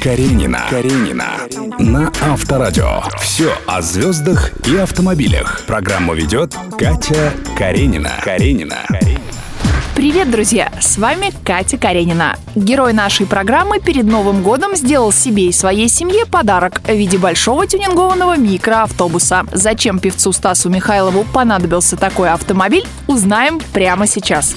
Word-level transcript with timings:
Каренина. 0.00 0.60
Каренина. 0.70 1.32
На 1.78 2.12
Авторадио. 2.22 3.02
Все 3.20 3.52
о 3.66 3.82
звездах 3.82 4.52
и 4.66 4.76
автомобилях. 4.76 5.62
Программу 5.66 6.14
ведет 6.14 6.54
Катя 6.78 7.32
Каренина. 7.58 8.12
Каренина. 8.22 8.86
Привет, 9.96 10.30
друзья! 10.30 10.70
С 10.78 10.98
вами 10.98 11.32
Катя 11.42 11.78
Каренина. 11.78 12.36
Герой 12.54 12.92
нашей 12.92 13.26
программы 13.26 13.80
перед 13.80 14.04
Новым 14.04 14.42
годом 14.42 14.76
сделал 14.76 15.10
себе 15.10 15.48
и 15.48 15.52
своей 15.52 15.88
семье 15.88 16.26
подарок 16.26 16.82
в 16.84 16.92
виде 16.92 17.16
большого 17.16 17.66
тюнингованного 17.66 18.36
микроавтобуса. 18.36 19.46
Зачем 19.52 19.98
певцу 19.98 20.32
Стасу 20.32 20.68
Михайлову 20.68 21.24
понадобился 21.24 21.96
такой 21.96 22.28
автомобиль, 22.28 22.84
узнаем 23.08 23.58
прямо 23.72 24.06
сейчас. 24.06 24.54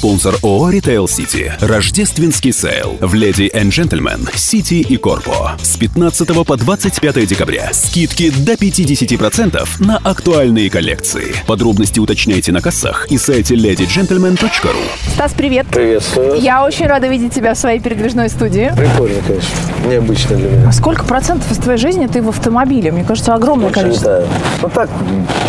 Спонсор 0.00 0.36
ООО 0.42 0.70
«Ритейл 0.70 1.06
Сити». 1.06 1.52
Рождественский 1.60 2.54
sale 2.54 2.96
в 3.02 3.12
Lady 3.12 3.20
and 3.20 3.25
Gentleman 3.25 3.42
City 3.42 3.50
и 3.54 3.68
Korpo. 3.68 5.52
С 5.60 5.76
15 5.76 6.46
по 6.46 6.56
25 6.56 7.26
декабря. 7.26 7.68
Скидки 7.74 8.30
до 8.30 8.54
50% 8.54 9.62
на 9.80 9.98
актуальные 9.98 10.70
коллекции. 10.70 11.34
Подробности 11.46 12.00
уточняйте 12.00 12.50
на 12.50 12.62
кассах 12.62 13.08
и 13.10 13.18
сайте 13.18 13.56
ladygentleman.ru. 13.56 14.74
Стас, 15.12 15.34
привет! 15.36 15.66
Приветствую. 15.66 16.40
Я 16.40 16.64
очень 16.64 16.86
рада 16.86 17.06
видеть 17.06 17.34
тебя 17.34 17.52
в 17.52 17.58
своей 17.58 17.78
передвижной 17.78 18.30
студии. 18.30 18.72
Прикольно, 18.74 19.20
конечно. 19.26 19.50
Необычно 19.86 20.36
для 20.36 20.48
меня. 20.48 20.68
А 20.70 20.72
сколько 20.72 21.04
процентов 21.04 21.52
из 21.52 21.58
твоей 21.58 21.78
жизни 21.78 22.06
ты 22.06 22.22
в 22.22 22.30
автомобиле? 22.30 22.90
Мне 22.90 23.04
кажется, 23.04 23.34
огромное 23.34 23.68
количество. 23.68 24.22
Считаю. 24.22 24.28
Ну 24.62 24.70
так, 24.70 24.88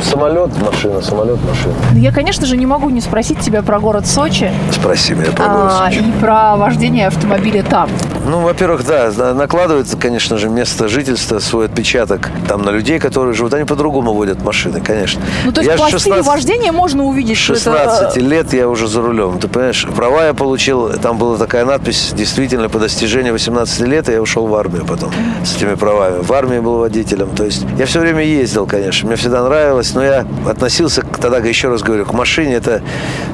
самолет, 0.04 0.50
машина, 0.62 1.02
самолет, 1.02 1.40
машина. 1.48 1.74
Я, 1.96 2.12
конечно 2.12 2.46
же, 2.46 2.58
не 2.58 2.66
могу 2.66 2.90
не 2.90 3.00
спросить 3.00 3.40
тебя 3.40 3.62
про 3.62 3.80
город 3.80 4.06
Сочи 4.08 4.41
Спроси 4.72 5.14
меня 5.14 5.32
про 5.32 5.46
а, 5.46 5.50
город 5.50 5.74
Сочи. 5.96 6.06
и 6.08 6.12
про 6.20 6.56
вождение 6.58 7.08
автомобиля 7.08 7.64
там. 7.64 7.90
Ну, 8.26 8.40
во-первых, 8.42 8.86
да, 8.86 9.12
на- 9.16 9.34
накладывается, 9.34 9.98
конечно 9.98 10.38
же, 10.38 10.50
место 10.50 10.88
жительства, 10.88 11.40
свой 11.40 11.66
отпечаток 11.66 12.30
там 12.48 12.62
на 12.64 12.70
людей, 12.70 13.00
которые 13.00 13.34
живут. 13.34 13.54
Они 13.54 13.66
по-другому 13.66 14.14
водят 14.14 14.44
машины, 14.44 14.80
конечно. 14.82 15.22
Ну, 15.46 15.52
то 15.52 15.62
есть 15.62 15.72
Я 15.72 15.78
по 15.78 15.86
с 15.86 16.00
стилю 16.02 16.16
16 16.18 16.26
вождения 16.28 16.72
можно 16.72 17.04
увидеть, 17.04 17.38
что 17.38 17.56
16 17.56 18.18
это... 18.18 18.20
лет 18.20 18.54
я 18.54 18.68
уже 18.70 18.88
за 18.88 19.02
рулем. 19.02 19.40
Ты 19.40 19.48
понимаешь, 19.48 19.88
права 19.96 20.26
я 20.28 20.34
получил, 20.34 20.90
там 21.00 21.18
была 21.18 21.38
такая 21.38 21.66
надпись, 21.66 22.12
действительно, 22.16 22.70
по 22.70 22.80
достижении 22.80 23.32
18 23.32 23.80
лет 23.82 24.08
я 24.10 24.22
ушел 24.22 24.48
в 24.48 24.56
армию 24.56 24.86
потом 24.86 25.12
с 25.44 25.56
этими 25.56 25.74
правами. 25.76 26.22
В 26.22 26.32
армии 26.34 26.60
был 26.60 26.78
водителем. 26.80 27.30
То 27.36 27.44
есть 27.46 27.66
я 27.78 27.86
все 27.86 28.00
время 28.00 28.22
ездил, 28.24 28.66
конечно, 28.68 29.08
мне 29.08 29.16
всегда 29.18 29.44
нравилось, 29.44 29.94
но 29.94 30.04
я 30.04 30.26
относился 30.48 31.02
к- 31.02 31.18
тогда, 31.18 31.38
еще 31.40 31.70
раз 31.70 31.82
говорю, 31.82 32.06
к 32.06 32.14
машине, 32.14 32.54
это 32.56 32.82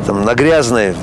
там 0.06 0.23
на 0.23 0.34
грязной, 0.34 0.88
э, 0.89 0.94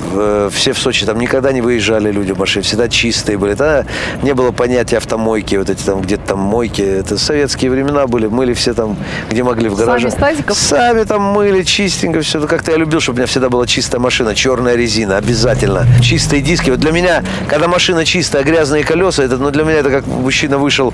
все 0.51 0.73
в 0.73 0.77
Сочи 0.79 1.05
там 1.05 1.19
никогда 1.19 1.51
не 1.51 1.61
выезжали 1.61 2.11
люди 2.11 2.31
в 2.31 2.39
машине, 2.39 2.63
всегда 2.63 2.87
чистые 2.89 3.37
были. 3.37 3.55
Тогда 3.55 3.85
не 4.23 4.33
было 4.33 4.51
понятия 4.51 4.97
автомойки, 4.97 5.55
вот 5.55 5.69
эти 5.69 5.83
там 5.83 6.01
где-то 6.01 6.25
там 6.27 6.39
мойки. 6.39 6.81
Это 6.81 7.17
советские 7.17 7.71
времена 7.71 8.07
были, 8.07 8.27
мыли 8.27 8.53
все 8.53 8.73
там, 8.73 8.97
где 9.29 9.43
могли 9.43 9.69
в 9.69 9.75
Сами 9.75 9.85
гараже. 9.85 10.11
с 10.11 10.15
тазиков? 10.15 10.57
Сами 10.57 11.03
там 11.03 11.21
мыли, 11.21 11.63
чистенько 11.63 12.21
все. 12.21 12.39
Ну, 12.39 12.47
Как-то 12.47 12.71
я 12.71 12.77
любил, 12.77 12.99
чтобы 12.99 13.17
у 13.17 13.19
меня 13.19 13.27
всегда 13.27 13.49
была 13.49 13.67
чистая 13.67 13.99
машина, 13.99 14.35
черная 14.35 14.75
резина, 14.75 15.17
обязательно. 15.17 15.85
Чистые 16.01 16.41
диски. 16.41 16.69
Вот 16.69 16.79
для 16.79 16.91
меня, 16.91 17.23
когда 17.47 17.67
машина 17.67 18.05
чистая, 18.05 18.43
грязные 18.43 18.83
колеса, 18.83 19.23
это, 19.23 19.37
ну, 19.37 19.51
для 19.51 19.63
меня 19.63 19.79
это 19.79 19.89
как 19.89 20.07
мужчина 20.07 20.57
вышел 20.57 20.93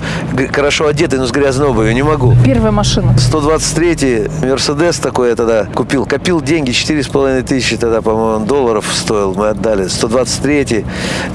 хорошо 0.52 0.86
одетый, 0.86 1.18
но 1.18 1.26
с 1.26 1.30
грязной 1.32 1.68
обувью. 1.68 1.94
Не 1.94 2.02
могу. 2.02 2.34
Первая 2.44 2.72
машина. 2.72 3.14
123-й 3.18 4.46
Мерседес 4.46 4.98
такой 4.98 5.30
я 5.30 5.36
тогда 5.36 5.64
купил. 5.66 6.06
Копил 6.06 6.40
деньги, 6.40 6.70
4,5 6.70 7.42
тысячи 7.42 7.76
тогда, 7.76 8.02
по-моему, 8.02 8.44
долларов 8.46 8.84
стоил. 8.92 9.34
Мы 9.34 9.48
отдали. 9.48 9.84
123-й, 9.84 10.84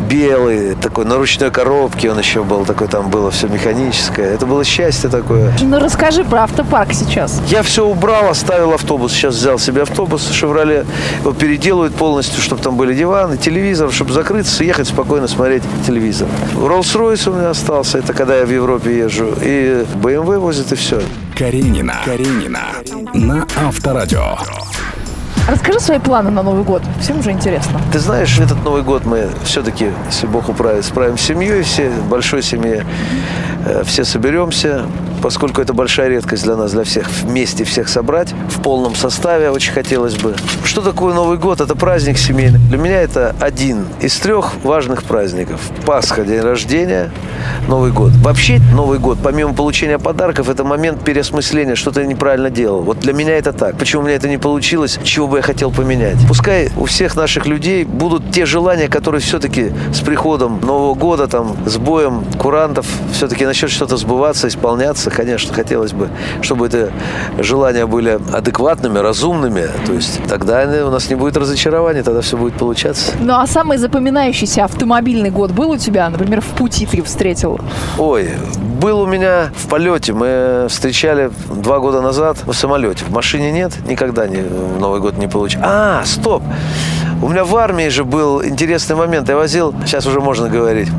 белый, 0.09 0.75
такой 0.75 1.05
на 1.05 1.17
ручной 1.17 1.51
коробке 1.51 2.11
он 2.11 2.19
еще 2.19 2.43
был. 2.43 2.65
Такой 2.65 2.87
там 2.87 3.09
было 3.09 3.31
все 3.31 3.47
механическое. 3.47 4.33
Это 4.33 4.45
было 4.45 4.63
счастье 4.63 5.09
такое. 5.09 5.53
Ну 5.61 5.79
расскажи 5.79 6.23
про 6.23 6.43
автопарк 6.43 6.93
сейчас. 6.93 7.41
Я 7.47 7.63
все 7.63 7.85
убрал, 7.85 8.29
оставил 8.29 8.73
автобус. 8.73 9.13
Сейчас 9.13 9.35
взял 9.35 9.59
себе 9.59 9.83
автобус 9.83 10.29
«Шевроле». 10.31 10.85
Его 11.21 11.33
переделают 11.33 11.95
полностью, 11.95 12.41
чтобы 12.41 12.61
там 12.61 12.75
были 12.77 12.93
диваны, 12.93 13.37
телевизор, 13.37 13.91
чтобы 13.91 14.13
закрыться, 14.13 14.63
ехать 14.63 14.87
спокойно 14.87 15.27
смотреть 15.27 15.63
телевизор. 15.85 16.27
Роллс-Ройс 16.55 17.29
у 17.29 17.33
меня 17.33 17.49
остался. 17.51 17.97
Это 17.97 18.13
когда 18.13 18.37
я 18.37 18.45
в 18.45 18.51
Европе 18.51 18.97
езжу. 18.97 19.33
И 19.41 19.85
BMW 19.95 20.39
возит, 20.39 20.71
и 20.71 20.75
все. 20.75 21.01
Каренина. 21.37 21.97
Каренина. 22.05 22.61
На 23.13 23.45
Авторадио. 23.55 24.37
Расскажи 25.47 25.79
свои 25.79 25.97
планы 25.97 26.29
на 26.29 26.43
Новый 26.43 26.63
год. 26.63 26.83
Всем 26.99 27.23
же 27.23 27.31
интересно. 27.31 27.79
Ты 27.93 27.99
знаешь, 27.99 28.37
этот 28.37 28.61
Новый 28.65 28.83
год 28.83 29.05
мы 29.05 29.29
все-таки, 29.45 29.91
если 30.05 30.27
Бог 30.27 30.49
управит, 30.49 30.83
справим 30.83 31.17
с 31.17 31.21
семьей, 31.21 31.61
все, 31.61 31.89
большой 32.09 32.43
семье, 32.43 32.85
э, 33.65 33.83
все 33.85 34.03
соберемся, 34.03 34.85
поскольку 35.21 35.61
это 35.61 35.73
большая 35.73 36.09
редкость 36.09 36.43
для 36.43 36.55
нас, 36.55 36.71
для 36.71 36.83
всех, 36.83 37.09
вместе 37.23 37.63
всех 37.63 37.89
собрать, 37.89 38.33
в 38.49 38.61
полном 38.61 38.95
составе 38.95 39.49
очень 39.49 39.73
хотелось 39.73 40.15
бы. 40.15 40.35
Что 40.63 40.81
такое 40.81 41.13
Новый 41.13 41.37
год? 41.37 41.61
Это 41.61 41.75
праздник 41.75 42.17
семейный. 42.17 42.59
Для 42.59 42.77
меня 42.77 43.01
это 43.01 43.35
один 43.39 43.85
из 44.01 44.17
трех 44.17 44.53
важных 44.63 45.03
праздников. 45.03 45.59
Пасха, 45.85 46.23
день 46.23 46.41
рождения, 46.41 47.11
Новый 47.67 47.91
год. 47.91 48.11
Вообще 48.23 48.59
Новый 48.73 48.99
год, 48.99 49.17
помимо 49.23 49.53
получения 49.53 49.99
подарков, 49.99 50.49
это 50.49 50.63
момент 50.63 51.03
переосмысления, 51.03 51.75
что-то 51.75 52.01
я 52.01 52.07
неправильно 52.07 52.49
делал. 52.49 52.81
Вот 52.81 52.99
для 52.99 53.13
меня 53.13 53.37
это 53.37 53.53
так. 53.53 53.77
Почему 53.77 54.03
у 54.03 54.05
меня 54.05 54.15
это 54.15 54.27
не 54.27 54.37
получилось, 54.37 54.99
чего 55.03 55.27
бы 55.27 55.37
я 55.37 55.43
хотел 55.43 55.71
поменять. 55.71 56.17
Пускай 56.27 56.69
у 56.77 56.85
всех 56.85 57.15
наших 57.15 57.45
людей 57.45 57.83
будут 57.83 58.31
те 58.31 58.45
желания, 58.45 58.87
которые 58.87 59.21
все-таки 59.21 59.71
с 59.93 59.99
приходом 59.99 60.59
Нового 60.61 60.93
года, 60.93 61.27
там, 61.27 61.55
с 61.65 61.77
боем 61.77 62.23
курантов, 62.37 62.85
все-таки 63.11 63.45
начнет 63.45 63.71
что-то 63.71 63.97
сбываться, 63.97 64.47
исполняться. 64.47 65.06
Конечно, 65.09 65.53
хотелось 65.53 65.93
бы, 65.93 66.09
чтобы 66.41 66.67
это 66.67 66.91
желания 67.39 67.85
были 67.85 68.19
адекватными, 68.33 68.99
разумными. 68.99 69.67
То 69.85 69.93
есть 69.93 70.19
тогда 70.27 70.63
у 70.85 70.89
нас 70.89 71.09
не 71.09 71.15
будет 71.15 71.37
разочарования, 71.37 72.03
тогда 72.03 72.21
все 72.21 72.37
будет 72.37 72.53
получаться. 72.53 73.13
Ну 73.19 73.33
а 73.33 73.47
самый 73.47 73.77
запоминающийся 73.77 74.65
автомобильный 74.65 75.29
год 75.29 75.51
был 75.51 75.71
у 75.71 75.77
тебя? 75.77 76.09
Например, 76.09 76.41
в 76.41 76.55
пути 76.55 76.85
ты 76.85 77.01
встретил. 77.03 77.59
Ой, 77.97 78.31
был 78.81 79.01
у 79.01 79.05
меня 79.05 79.49
в 79.55 79.67
полете. 79.67 80.13
Мы 80.13 80.67
встречали 80.69 81.31
два 81.49 81.79
года 81.79 82.01
назад 82.01 82.37
в 82.45 82.53
самолете. 82.53 83.05
В 83.05 83.11
машине 83.11 83.51
нет, 83.51 83.73
никогда 83.87 84.27
не, 84.27 84.41
в 84.41 84.79
Новый 84.79 84.99
год 84.99 85.17
не 85.17 85.27
получил. 85.27 85.61
А, 85.63 86.03
стоп! 86.05 86.43
У 87.21 87.29
меня 87.29 87.43
в 87.43 87.55
армии 87.55 87.89
же 87.89 88.03
был 88.03 88.43
интересный 88.43 88.95
момент. 88.95 89.27
Я 89.27 89.35
возил, 89.35 89.73
сейчас 89.85 90.05
уже 90.05 90.19
можно 90.19 90.49
говорить, 90.49 90.89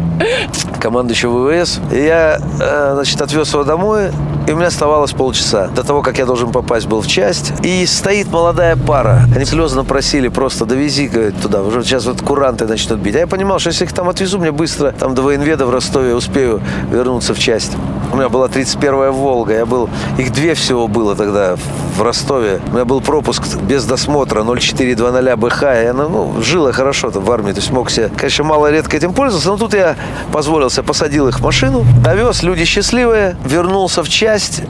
командующего 0.80 1.46
ВВС. 1.46 1.80
И 1.92 2.02
я, 2.02 2.40
э, 2.60 2.90
значит, 2.94 3.20
отвез 3.22 3.52
его 3.52 3.62
домой, 3.62 4.10
и 4.48 4.52
у 4.52 4.56
меня 4.56 4.66
оставалось 4.66 5.12
полчаса 5.12 5.68
до 5.68 5.84
того, 5.84 6.02
как 6.02 6.18
я 6.18 6.26
должен 6.26 6.50
попасть 6.50 6.86
был 6.86 7.02
в 7.02 7.06
часть. 7.06 7.52
И 7.62 7.86
стоит 7.86 8.32
молодая 8.32 8.76
пара. 8.76 9.20
Они 9.34 9.44
слезно 9.44 9.84
просили 9.84 10.28
просто 10.28 10.64
довези 10.64 11.06
говорит, 11.06 11.40
туда. 11.40 11.62
Уже 11.62 11.84
сейчас 11.84 12.06
вот 12.06 12.20
куранты 12.20 12.66
начнут 12.66 12.98
бить. 12.98 13.14
А 13.14 13.20
я 13.20 13.26
понимал, 13.26 13.60
что 13.60 13.68
если 13.68 13.84
их 13.84 13.92
там 13.92 14.08
отвезу, 14.08 14.38
мне 14.38 14.50
быстро 14.50 14.90
там 14.90 15.14
до 15.14 15.22
военведа 15.22 15.66
в 15.66 15.70
Ростове 15.70 16.14
успею 16.14 16.60
вернуться 16.90 17.32
в 17.32 17.38
часть. 17.38 17.76
У 18.12 18.16
меня 18.16 18.28
была 18.28 18.46
31-я 18.46 19.10
«Волга». 19.10 19.54
Я 19.54 19.66
был... 19.66 19.88
Их 20.16 20.32
две 20.32 20.54
всего 20.54 20.88
было 20.88 21.14
тогда 21.14 21.56
в 21.96 22.02
Ростове. 22.02 22.60
У 22.70 22.74
меня 22.74 22.84
был 22.84 23.00
пропуск 23.00 23.42
без 23.56 23.84
досмотра 23.84 24.42
0420 24.42 25.38
БХ. 25.38 25.62
Я, 25.62 25.92
ну, 25.92 26.40
жил 26.42 26.66
я 26.66 26.72
хорошо 26.72 27.10
там 27.10 27.24
в 27.24 27.30
армии. 27.30 27.52
То 27.52 27.58
есть 27.58 27.70
мог 27.70 27.90
себе... 27.90 28.10
Конечно, 28.16 28.44
мало 28.44 28.70
редко 28.70 28.96
этим 28.96 29.12
пользоваться, 29.12 29.50
но 29.50 29.56
тут 29.56 29.74
я 29.74 29.96
позволился, 30.32 30.82
посадил 30.82 31.28
их 31.28 31.40
в 31.40 31.42
машину, 31.42 31.84
довез, 32.02 32.42
люди 32.42 32.64
счастливые, 32.64 33.36
вернулся 33.44 34.02
в 34.02 34.08
часть, 34.08 34.62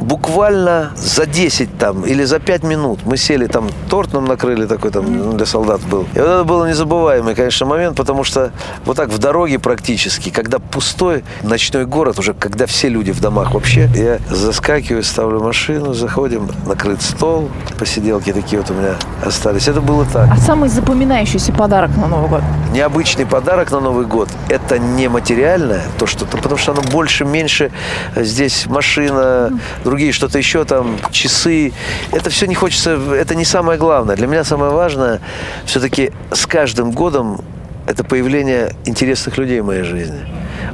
буквально 0.00 0.90
за 0.96 1.26
10 1.26 1.78
там 1.78 2.04
или 2.04 2.24
за 2.24 2.38
5 2.38 2.62
минут 2.64 3.00
мы 3.04 3.16
сели 3.16 3.46
там, 3.46 3.68
торт 3.88 4.12
нам 4.12 4.24
накрыли 4.24 4.66
такой 4.66 4.90
там 4.90 5.04
ну, 5.06 5.32
для 5.34 5.46
солдат 5.46 5.80
был. 5.82 6.02
И 6.14 6.18
вот 6.18 6.28
это 6.28 6.44
был 6.44 6.66
незабываемый, 6.66 7.34
конечно, 7.34 7.66
момент, 7.66 7.96
потому 7.96 8.24
что 8.24 8.52
вот 8.84 8.96
так 8.96 9.10
в 9.10 9.18
дороге 9.18 9.58
практически, 9.58 10.30
когда 10.30 10.58
пустой 10.58 11.24
ночной 11.42 11.86
город, 11.86 12.18
уже 12.18 12.34
когда 12.34 12.66
все 12.66 12.88
люди 12.88 13.12
в 13.12 13.20
домах 13.20 13.54
вообще, 13.54 13.88
я 13.94 14.18
заскакиваю, 14.34 15.02
ставлю 15.02 15.40
машину, 15.40 15.94
заходим, 15.94 16.48
накрыт 16.66 17.02
стол, 17.02 17.50
посиделки 17.78 18.32
такие 18.32 18.60
вот 18.60 18.70
у 18.70 18.74
меня 18.74 18.94
остались. 19.24 19.68
Это 19.68 19.80
было 19.80 20.04
так. 20.06 20.28
А 20.30 20.36
самый 20.36 20.68
запоминающийся 20.68 21.52
подарок 21.52 21.96
на 21.96 22.08
Новый 22.08 22.28
год? 22.28 22.42
Необычный 22.72 23.26
подарок 23.26 23.72
на 23.72 23.80
Новый 23.80 24.06
год– 24.06 24.28
это 24.48 24.78
не 24.78 25.08
материальное, 25.08 25.82
то 25.98 26.06
что 26.06 26.24
потому 26.24 26.56
что 26.56 26.70
оно 26.70 26.82
больше-меньше 26.82 27.72
здесь 28.14 28.66
машина, 28.66 29.58
другие 29.82 30.12
что-то 30.12 30.38
еще 30.38 30.64
там, 30.64 30.96
часы. 31.10 31.72
Это 32.12 32.30
все 32.30 32.46
не 32.46 32.54
хочется, 32.54 32.96
это 33.12 33.34
не 33.34 33.44
самое 33.44 33.76
главное. 33.76 34.14
Для 34.14 34.28
меня 34.28 34.44
самое 34.44 34.70
важное 34.70 35.20
все-таки 35.64 36.12
с 36.30 36.46
каждым 36.46 36.92
годом 36.92 37.40
это 37.88 38.04
появление 38.04 38.72
интересных 38.84 39.36
людей 39.36 39.60
в 39.60 39.66
моей 39.66 39.82
жизни. 39.82 40.20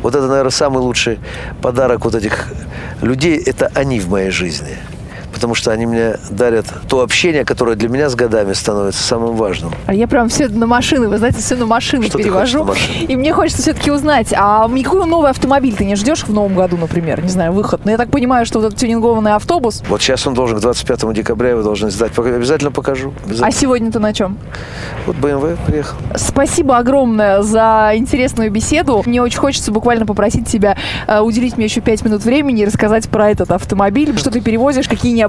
Вот 0.02 0.14
это, 0.14 0.26
наверное, 0.26 0.50
самый 0.50 0.81
лучший 0.81 1.19
подарок 1.62 2.04
вот 2.04 2.14
этих 2.14 2.48
людей– 3.00 3.43
это 3.46 3.70
они 3.75 4.00
в 4.00 4.10
моей 4.10 4.31
жизни. 4.31 4.76
Потому 5.36 5.54
что 5.54 5.70
они 5.70 5.84
мне 5.84 6.16
дарят 6.30 6.64
то 6.88 7.02
общение, 7.02 7.44
которое 7.44 7.76
для 7.76 7.90
меня 7.90 8.08
с 8.08 8.14
годами 8.14 8.54
становится 8.54 9.02
самым 9.02 9.36
важным. 9.36 9.70
А 9.84 9.92
я 9.92 10.08
прям 10.08 10.30
все 10.30 10.48
на 10.48 10.66
машины, 10.66 11.08
вы 11.08 11.18
знаете, 11.18 11.40
все 11.40 11.56
на 11.56 11.66
машины 11.66 12.06
Что 12.06 12.16
перевожу. 12.16 12.60
на 12.60 12.64
машины? 12.64 13.04
И 13.06 13.16
мне 13.16 13.34
хочется 13.34 13.60
все-таки 13.60 13.90
узнать, 13.90 14.32
а 14.34 14.66
какой 14.82 15.06
новый 15.06 15.28
автомобиль 15.30 15.74
ты 15.76 15.84
не 15.84 15.94
ждешь 15.94 16.24
в 16.24 16.32
новом 16.32 16.54
году, 16.54 16.78
например? 16.78 17.22
Не 17.22 17.28
знаю, 17.28 17.52
выход. 17.52 17.82
Но 17.84 17.90
я 17.90 17.98
так 17.98 18.08
понимаю, 18.10 18.46
что 18.46 18.60
вот 18.60 18.68
этот 18.68 18.78
тюнингованный 18.78 19.32
автобус. 19.32 19.82
Вот 19.90 20.00
сейчас 20.00 20.26
он 20.26 20.32
должен 20.32 20.56
к 20.56 20.60
25 20.62 21.12
декабря 21.12 21.50
его 21.50 21.62
должен 21.62 21.90
сдать. 21.90 22.12
Обязательно 22.16 22.70
покажу. 22.70 23.12
А 23.12 23.26
Обязательно. 23.26 23.52
сегодня 23.52 23.92
ты 23.92 23.98
на 23.98 24.14
чем? 24.14 24.38
Вот 25.06 25.16
BMW 25.16 25.58
приехал. 25.66 25.98
Спасибо 26.14 26.78
огромное 26.78 27.42
за 27.42 27.92
интересную 27.94 28.50
беседу. 28.50 29.02
Мне 29.04 29.20
очень 29.20 29.38
хочется 29.38 29.70
буквально 29.70 30.06
попросить 30.06 30.48
тебя 30.48 30.76
э, 31.06 31.20
уделить 31.20 31.58
мне 31.58 31.66
еще 31.66 31.82
пять 31.82 32.02
минут 32.02 32.24
времени 32.24 32.62
и 32.62 32.64
рассказать 32.64 33.08
про 33.08 33.30
этот 33.30 33.50
автомобиль, 33.50 34.16
что 34.16 34.30
ты 34.30 34.40
перевозишь, 34.40 34.88
какие 34.88 35.12
необходимые 35.12 35.25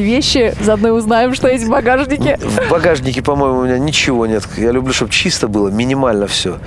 вещи. 0.00 0.54
Заодно 0.60 0.88
и 0.88 0.90
узнаем, 0.90 1.34
что 1.34 1.48
есть 1.48 1.64
в 1.64 1.68
багажнике. 1.68 2.38
В 2.42 2.70
багажнике, 2.70 3.22
по-моему, 3.22 3.60
у 3.60 3.64
меня 3.64 3.78
ничего 3.78 4.26
нет. 4.26 4.44
Я 4.56 4.72
люблю, 4.72 4.92
чтобы 4.92 5.10
чисто 5.10 5.48
было, 5.48 5.68
минимально 5.68 6.26
все. 6.26 6.58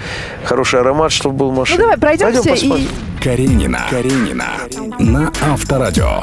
Хороший 0.46 0.80
аромат, 0.80 1.12
чтобы 1.12 1.36
был 1.36 1.52
в 1.52 1.70
Ну 1.70 1.78
давай 1.78 1.98
пройдемся 1.98 2.50
Пойдем 2.50 2.76
и... 2.76 2.88
Каренина. 3.22 3.82
Каренина. 3.90 4.48
На 5.00 5.32
Авторадио. 5.54 6.22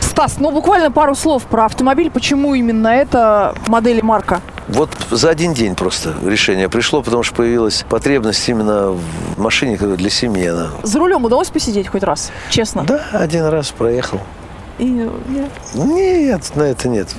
Stас, 0.00 0.34
ну 0.38 0.50
буквально 0.50 0.90
пару 0.90 1.14
слов 1.14 1.44
про 1.44 1.64
автомобиль. 1.64 2.10
Почему 2.10 2.54
именно 2.54 2.88
это 2.88 3.54
модель 3.68 3.98
и 3.98 4.02
марка? 4.02 4.40
Вот 4.68 4.90
за 5.10 5.30
один 5.30 5.54
день 5.54 5.74
просто 5.74 6.14
решение 6.24 6.68
пришло, 6.68 7.02
потому 7.02 7.22
что 7.22 7.34
появилась 7.36 7.84
потребность 7.88 8.48
именно 8.48 8.90
в 8.90 9.00
машине 9.38 9.76
для 9.76 10.10
семьи. 10.10 10.46
Она. 10.46 10.70
За 10.82 10.98
рулем 10.98 11.24
удалось 11.24 11.48
посидеть 11.48 11.88
хоть 11.88 12.02
раз? 12.02 12.30
Честно? 12.50 12.84
Да, 12.84 13.00
один 13.12 13.46
раз 13.46 13.70
проехал. 13.70 14.20
И, 14.80 14.84
нет. 14.84 15.50
Нет, 15.74 16.52
на 16.54 16.62
это 16.62 16.88
нет. 16.88 17.14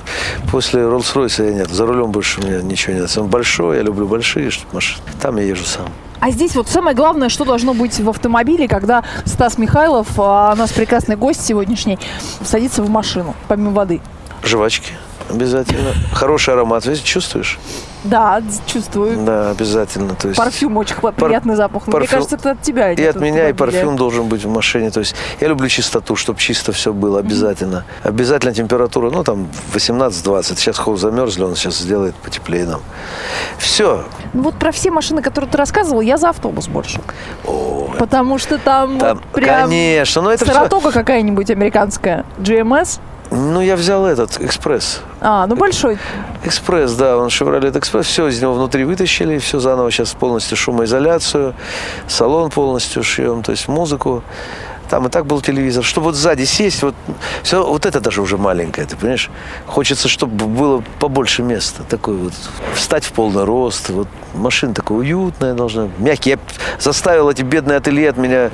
После 0.50 0.80
Роллс-Ройса 0.80 1.44
я 1.44 1.52
нет. 1.52 1.70
За 1.70 1.86
рулем 1.86 2.10
больше 2.10 2.40
у 2.40 2.44
меня 2.44 2.60
ничего 2.60 2.94
нет. 2.94 3.16
Он 3.16 3.28
большой, 3.28 3.76
я 3.76 3.82
люблю 3.82 4.08
большие 4.08 4.50
машины. 4.72 5.02
Там 5.20 5.36
я 5.36 5.44
езжу 5.44 5.64
сам. 5.64 5.86
А 6.18 6.30
здесь 6.30 6.56
вот 6.56 6.68
самое 6.68 6.96
главное, 6.96 7.28
что 7.28 7.44
должно 7.44 7.72
быть 7.72 7.98
в 7.98 8.08
автомобиле, 8.08 8.66
когда 8.66 9.04
Стас 9.24 9.58
Михайлов, 9.58 10.08
а, 10.18 10.52
у 10.54 10.56
нас 10.56 10.72
прекрасный 10.72 11.16
гость 11.16 11.44
сегодняшний, 11.44 11.98
садится 12.44 12.82
в 12.82 12.90
машину, 12.90 13.34
помимо 13.48 13.70
воды. 13.70 14.00
Жвачки 14.44 14.92
обязательно. 15.30 15.92
Хороший 16.12 16.54
аромат, 16.54 16.86
видишь, 16.86 17.02
чувствуешь? 17.02 17.58
Да, 18.04 18.42
чувствую. 18.66 19.16
Да, 19.24 19.50
обязательно. 19.50 20.16
То 20.16 20.26
есть 20.28 20.36
Парфюм 20.36 20.76
очень 20.76 20.96
хла- 20.96 21.12
приятный 21.12 21.54
запах. 21.54 21.86
Но 21.86 21.96
Мне 21.96 22.04
парфюм- 22.06 22.10
кажется, 22.10 22.34
это 22.34 22.50
от 22.50 22.60
тебя 22.62 22.90
И 22.90 22.94
идет, 22.96 23.14
от 23.14 23.22
меня, 23.22 23.48
и 23.48 23.52
парфюм 23.52 23.94
должен 23.96 24.26
быть 24.26 24.44
в 24.44 24.48
машине. 24.48 24.90
То 24.90 24.98
есть 25.00 25.14
я 25.40 25.46
люблю 25.46 25.68
чистоту, 25.68 26.16
чтобы 26.16 26.40
чисто 26.40 26.72
все 26.72 26.92
было 26.92 27.20
обязательно. 27.20 27.84
Обязательно 28.02 28.52
температура, 28.52 29.10
ну 29.10 29.22
там 29.22 29.46
18-20. 29.72 30.58
Сейчас 30.58 30.78
холод 30.78 30.98
замерзли, 30.98 31.44
он 31.44 31.54
сейчас 31.54 31.78
сделает 31.78 32.16
потеплее 32.16 32.66
нам. 32.66 32.80
Все. 33.58 34.04
Ну 34.32 34.42
вот 34.42 34.54
про 34.56 34.72
все 34.72 34.90
машины, 34.90 35.22
которые 35.22 35.48
ты 35.50 35.56
рассказывал, 35.58 36.00
я 36.00 36.16
за 36.16 36.30
автобус 36.30 36.66
больше. 36.66 37.00
О, 37.44 37.88
Потому 38.00 38.38
что 38.38 38.58
там, 38.58 38.98
там, 38.98 39.18
вот 39.18 39.26
прям 39.42 39.68
конечно, 39.68 40.22
но 40.22 40.32
это 40.32 40.44
все. 40.44 40.52
Саратога 40.54 40.90
какая-нибудь 40.90 41.50
американская. 41.50 42.24
GMS. 42.38 42.98
Ну, 43.34 43.62
я 43.62 43.76
взял 43.76 44.04
этот, 44.04 44.38
экспресс. 44.42 45.00
А, 45.22 45.46
ну 45.46 45.56
большой. 45.56 45.96
Экспресс, 46.44 46.92
да, 46.92 47.16
он 47.16 47.28
Chevrolet 47.28 47.78
Экспресс. 47.78 48.06
Все 48.06 48.28
из 48.28 48.42
него 48.42 48.52
внутри 48.52 48.84
вытащили, 48.84 49.38
все 49.38 49.58
заново 49.58 49.90
сейчас 49.90 50.12
полностью 50.12 50.58
шумоизоляцию, 50.58 51.54
салон 52.06 52.50
полностью 52.50 53.02
шьем, 53.02 53.42
то 53.42 53.52
есть 53.52 53.68
музыку. 53.68 54.22
Там 54.92 55.06
и 55.06 55.08
так 55.08 55.24
был 55.24 55.40
телевизор. 55.40 55.82
Чтобы 55.82 56.08
вот 56.08 56.16
сзади 56.16 56.44
сесть, 56.44 56.82
вот, 56.82 56.94
все, 57.42 57.66
вот 57.66 57.86
это 57.86 57.98
даже 57.98 58.20
уже 58.20 58.36
маленькое, 58.36 58.86
ты 58.86 58.94
понимаешь? 58.94 59.30
Хочется, 59.66 60.06
чтобы 60.06 60.44
было 60.44 60.84
побольше 60.98 61.42
места. 61.42 61.82
Такой 61.84 62.14
вот, 62.14 62.34
встать 62.74 63.06
в 63.06 63.12
полный 63.12 63.44
рост. 63.44 63.88
Вот 63.88 64.06
машина 64.34 64.74
такая 64.74 64.98
уютная 64.98 65.54
должна, 65.54 65.88
мягкий. 65.96 66.30
Я 66.32 66.38
заставил 66.78 67.30
эти 67.30 67.40
бедные 67.40 67.78
ателье 67.78 68.10
от 68.10 68.18
меня 68.18 68.50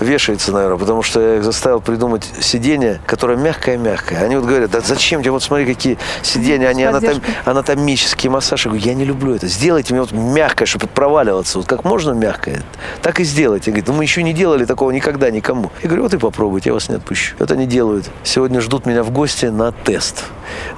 вешается, 0.00 0.52
наверное, 0.52 0.78
потому 0.78 1.02
что 1.02 1.20
я 1.20 1.36
их 1.36 1.44
заставил 1.44 1.80
придумать 1.80 2.28
сиденье, 2.40 3.00
которое 3.06 3.36
мягкое-мягкое. 3.36 4.22
Они 4.22 4.36
вот 4.36 4.44
говорят, 4.44 4.70
да 4.70 4.80
зачем 4.80 5.22
тебе, 5.22 5.30
вот 5.32 5.42
смотри, 5.42 5.66
какие 5.66 5.98
сиденья, 6.22 6.68
они 6.68 6.82
анатом- 6.84 7.20
поддержкой. 7.20 7.34
анатомический 7.44 8.28
массаж. 8.28 8.66
Я 8.66 8.70
говорю, 8.70 8.86
я 8.86 8.94
не 8.94 9.04
люблю 9.04 9.34
это. 9.34 9.46
Сделайте 9.46 9.94
мне 9.94 10.02
вот 10.02 10.12
мягкое, 10.12 10.66
чтобы 10.66 10.86
проваливаться. 10.86 11.58
Вот 11.58 11.66
как 11.66 11.84
можно 11.84 12.12
мягкое, 12.12 12.62
так 13.02 13.20
и 13.20 13.24
сделайте. 13.24 13.70
Говорит, 13.70 13.88
ну 13.88 13.94
мы 13.94 14.04
еще 14.04 14.22
не 14.22 14.32
делали 14.32 14.64
такого 14.64 14.90
никогда 14.90 15.30
никому. 15.30 15.70
Я 15.82 15.88
говорю, 15.88 16.02
вот 16.02 16.14
и 16.14 16.18
попробуйте, 16.18 16.70
я 16.70 16.74
вас 16.74 16.88
не 16.88 16.96
отпущу. 16.96 17.36
Вот 17.38 17.50
они 17.50 17.66
делают. 17.66 18.10
Сегодня 18.24 18.60
ждут 18.60 18.86
меня 18.86 19.02
в 19.02 19.10
гости 19.10 19.46
на 19.46 19.70
тест. 19.70 20.24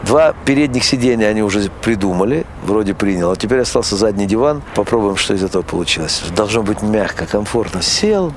Два 0.02 0.34
передних 0.44 0.84
сиденья 0.84 1.28
они 1.28 1.42
уже 1.42 1.70
придумали, 1.82 2.44
вроде 2.70 2.94
принял. 2.94 3.30
А 3.30 3.36
теперь 3.36 3.60
остался 3.60 3.96
задний 3.96 4.26
диван. 4.26 4.62
Попробуем, 4.74 5.16
что 5.16 5.34
из 5.34 5.42
этого 5.42 5.62
получилось. 5.62 6.22
Должно 6.34 6.62
быть 6.62 6.82
мягко, 6.82 7.26
комфортно. 7.26 7.82
Сел, 7.82 8.32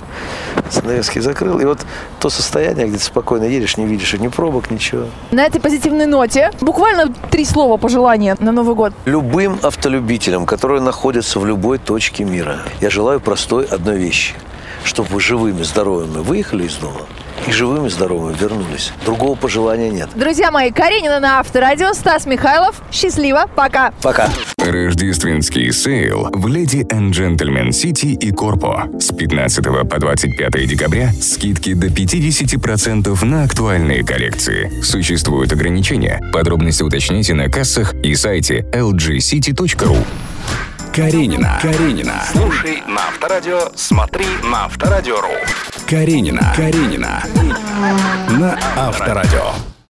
занавески 0.70 1.20
закрыл. 1.20 1.60
И 1.60 1.66
вот 1.66 1.80
то 2.20 2.30
состояние, 2.30 2.88
где 2.88 2.98
ты 2.98 3.04
спокойно 3.04 3.46
едешь, 3.46 3.78
не 3.78 3.86
видишь 3.86 4.14
ни 4.14 4.28
пробок, 4.28 4.72
ничего. 4.72 5.06
На 5.32 5.46
этой 5.46 5.62
позитивной 5.62 6.06
ноте 6.06 6.52
буквально 6.62 7.14
три 7.32 7.46
слова 7.46 7.78
пожелания 7.78 8.36
на 8.40 8.52
Новый 8.52 8.76
год. 8.76 8.94
Любым 9.06 9.60
автолюбителям, 9.62 10.46
которые 10.46 10.82
находятся 10.82 11.40
в 11.40 11.46
любой 11.46 11.78
точке 11.78 12.24
мира, 12.24 12.60
я 12.82 12.90
желаю 12.90 13.20
простой 13.20 13.66
одной 13.66 13.98
вещи. 13.98 14.34
Чтобы 14.84 15.10
вы 15.10 15.22
живыми, 15.22 15.64
здоровыми 15.64 16.20
выехали 16.20 16.66
из 16.66 16.76
дома 16.76 17.02
и 17.48 17.52
живыми, 17.52 17.90
здоровыми 17.90 18.36
вернулись. 18.36 18.92
Другого 19.06 19.36
пожелания 19.36 19.90
нет. 19.90 20.10
Друзья 20.16 20.52
мои, 20.52 20.72
Каренина 20.72 21.20
на 21.20 21.40
Авторадио, 21.40 21.94
Стас 21.94 22.26
Михайлов. 22.26 22.82
Счастливо, 22.92 23.50
пока. 23.56 23.92
Пока. 24.02 24.30
Рождественский 24.58 25.72
sale 25.72 26.30
в 26.32 26.48
Lady 26.48 26.86
and 26.92 27.12
Gentleman 27.12 27.72
City 27.72 28.08
и 28.08 28.32
Korpo. 28.32 28.88
С 29.00 29.14
15 29.14 29.90
по 29.90 30.00
25 30.00 30.68
декабря 30.68 31.12
скидки 31.22 31.74
до 31.74 31.88
50% 31.88 33.26
на 33.26 33.44
актуальные 33.44 34.06
коллекции. 34.06 34.82
Существуют 34.82 35.52
ограничения. 35.52 36.20
Подробности 36.32 36.84
уточняйте 36.84 37.34
на 37.34 37.50
кассах 37.50 37.94
и 37.96 38.16
сайте 38.16 38.66
lgcity.ru. 38.72 39.98
Каренина. 40.94 41.60
Каренина. 41.62 42.24
Слушай 42.32 42.84
на 42.88 43.08
Авторадио, 43.08 43.72
смотри 43.76 44.28
на 44.44 44.66
Авторадио.ру. 44.66 45.73
Каренина. 45.88 46.54
Каренина. 46.56 47.24
На 48.40 48.58
Авторадио. 48.76 49.73